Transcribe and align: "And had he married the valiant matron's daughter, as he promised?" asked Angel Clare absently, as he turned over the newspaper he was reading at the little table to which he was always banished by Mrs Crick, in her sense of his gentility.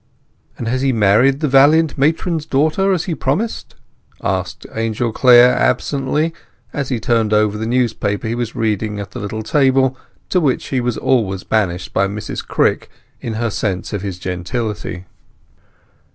"And 0.57 0.67
had 0.67 0.81
he 0.81 0.91
married 0.91 1.41
the 1.41 1.47
valiant 1.47 1.95
matron's 1.95 2.47
daughter, 2.47 2.91
as 2.91 3.03
he 3.03 3.13
promised?" 3.13 3.75
asked 4.23 4.65
Angel 4.73 5.11
Clare 5.11 5.53
absently, 5.55 6.33
as 6.73 6.89
he 6.89 6.99
turned 6.99 7.33
over 7.33 7.55
the 7.55 7.67
newspaper 7.67 8.27
he 8.27 8.33
was 8.33 8.55
reading 8.55 8.99
at 8.99 9.11
the 9.11 9.19
little 9.19 9.43
table 9.43 9.95
to 10.29 10.39
which 10.41 10.69
he 10.69 10.81
was 10.81 10.97
always 10.97 11.43
banished 11.43 11.93
by 11.93 12.07
Mrs 12.07 12.43
Crick, 12.43 12.89
in 13.19 13.33
her 13.33 13.51
sense 13.51 13.93
of 13.93 14.01
his 14.01 14.17
gentility. 14.17 15.05